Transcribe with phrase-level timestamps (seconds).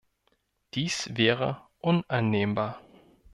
[0.73, 2.81] Dies wäre unannehmbar.